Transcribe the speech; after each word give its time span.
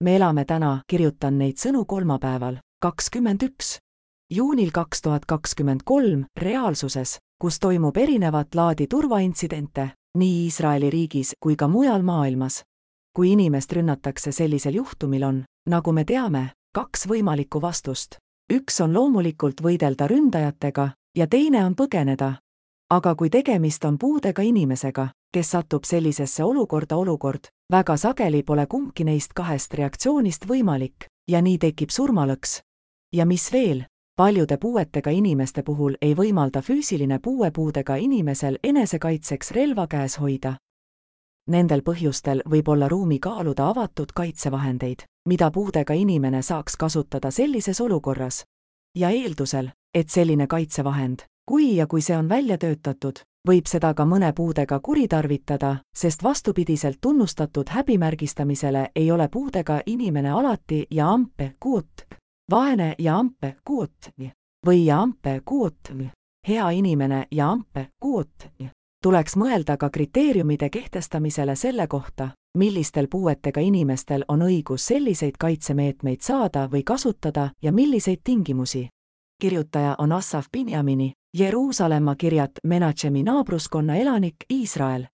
me 0.00 0.16
elame 0.16 0.44
täna, 0.44 0.82
kirjutan 0.86 1.38
neid 1.38 1.56
sõnu 1.60 1.84
kolmapäeval, 1.84 2.58
kakskümmend 2.80 3.42
üks 3.42 3.78
juunil 4.30 4.70
kaks 4.70 5.02
tuhat 5.02 5.24
kakskümmend 5.26 5.80
kolm 5.84 6.24
reaalsuses, 6.38 7.18
kus 7.40 7.58
toimub 7.58 7.96
erinevat 7.96 8.54
laadi 8.54 8.86
turvaintsidente 8.86 9.90
nii 10.18 10.44
Iisraeli 10.44 10.90
riigis 10.90 11.34
kui 11.40 11.56
ka 11.56 11.68
mujal 11.68 12.02
maailmas. 12.02 12.62
kui 13.16 13.32
inimest 13.32 13.72
rünnatakse 13.72 14.32
sellisel 14.32 14.74
juhtumil 14.74 15.22
on, 15.22 15.44
nagu 15.68 15.92
me 15.92 16.04
teame, 16.04 16.50
kaks 16.74 17.06
võimalikku 17.06 17.60
vastust. 17.62 18.16
üks 18.52 18.80
on 18.80 18.94
loomulikult 18.94 19.60
võidelda 19.62 20.06
ründajatega 20.06 20.90
ja 21.16 21.26
teine 21.26 21.64
on 21.64 21.74
põgeneda. 21.74 22.34
aga 22.90 23.14
kui 23.14 23.30
tegemist 23.30 23.84
on 23.84 23.98
puudega 23.98 24.42
inimesega, 24.42 25.08
kes 25.32 25.50
satub 25.50 25.84
sellisesse 25.84 26.44
olukorda 26.44 26.96
olukord, 26.96 27.50
väga 27.72 27.96
sageli 27.96 28.42
pole 28.42 28.66
kumbki 28.66 29.04
neist 29.04 29.32
kahest 29.34 29.74
reaktsioonist 29.74 30.46
võimalik 30.48 31.06
ja 31.28 31.42
nii 31.42 31.58
tekib 31.58 31.90
surmalõks. 31.90 32.60
ja 33.12 33.26
mis 33.26 33.52
veel, 33.52 33.84
paljude 34.16 34.56
puuetega 34.56 35.10
inimeste 35.10 35.62
puhul 35.62 35.94
ei 36.02 36.14
võimalda 36.14 36.62
füüsiline 36.62 37.18
puue 37.18 37.50
puudega 37.50 37.96
inimesel 37.96 38.58
enesekaitseks 38.62 39.50
relva 39.50 39.86
käes 39.86 40.18
hoida. 40.20 40.56
Nendel 41.50 41.82
põhjustel 41.82 42.42
võib 42.50 42.68
olla 42.68 42.88
ruumi 42.88 43.18
kaaluda 43.18 43.68
avatud 43.68 44.12
kaitsevahendeid, 44.14 45.02
mida 45.26 45.50
puudega 45.50 45.94
inimene 45.94 46.42
saaks 46.42 46.76
kasutada 46.76 47.30
sellises 47.30 47.80
olukorras. 47.80 48.44
ja 48.94 49.10
eeldusel, 49.10 49.70
et 49.94 50.10
selline 50.10 50.46
kaitsevahend, 50.46 51.22
kui 51.46 51.76
ja 51.76 51.86
kui 51.86 52.02
see 52.02 52.16
on 52.16 52.28
välja 52.28 52.58
töötatud, 52.58 53.22
võib 53.48 53.66
seda 53.66 53.94
ka 53.94 54.04
mõne 54.04 54.32
puudega 54.32 54.80
kuritarvitada, 54.80 55.76
sest 55.94 56.22
vastupidiselt 56.22 56.98
tunnustatud 57.00 57.68
häbimärgistamisele 57.68 58.90
ei 58.96 59.10
ole 59.10 59.28
puudega 59.28 59.80
inimene 59.86 60.30
alati 60.30 60.86
ja 60.90 61.12
ampe 61.12 61.54
kuut 61.60 62.06
vaene 62.50 62.94
ja 62.98 63.18
ampe 63.18 63.56
kuutni 63.64 64.32
või 64.66 64.86
ja 64.86 65.00
ampe 65.02 65.40
kuutni, 65.44 66.10
hea 66.48 66.70
inimene 66.70 67.26
ja 67.30 67.50
ampe 67.50 67.88
kuutni. 68.00 68.70
tuleks 69.02 69.36
mõelda 69.36 69.76
ka 69.76 69.90
kriteeriumide 69.90 70.68
kehtestamisele 70.70 71.56
selle 71.56 71.86
kohta, 71.86 72.28
millistel 72.58 73.06
puuetega 73.08 73.60
inimestel 73.60 74.24
on 74.28 74.42
õigus 74.42 74.86
selliseid 74.86 75.38
kaitsemeetmeid 75.38 76.20
saada 76.20 76.68
või 76.72 76.82
kasutada 76.84 77.50
ja 77.62 77.72
milliseid 77.72 78.20
tingimusi. 78.24 78.88
Kirjutaja 79.40 79.94
on 79.98 80.12
Assaf 80.12 80.46
Binjamini, 80.52 81.12
Jeruusalemma 81.38 82.14
kirjat 82.14 82.50
Menachemi 82.64 83.22
naabruskonna 83.22 83.96
elanik 83.96 84.36
Iisrael 84.50 85.06